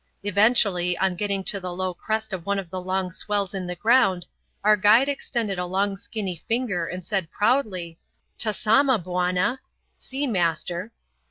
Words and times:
Eventually, 0.23 0.97
on 0.97 1.13
getting 1.15 1.43
to 1.43 1.59
the 1.59 1.71
low 1.71 1.93
crest 1.93 2.33
of 2.33 2.43
one 2.47 2.57
of 2.57 2.71
the 2.71 2.81
long 2.81 3.11
swells 3.11 3.53
in 3.53 3.67
the 3.67 3.75
ground, 3.75 4.25
our 4.63 4.75
guide 4.75 5.07
extended 5.07 5.59
a 5.59 5.65
long 5.67 5.95
skinny 5.95 6.37
finger 6.47 6.87
and 6.87 7.05
said 7.05 7.29
proudly, 7.29 7.99
"Tazama, 8.39 8.97
Bwana" 8.97 9.59
("See, 9.97 10.25
Master"). 10.25 10.91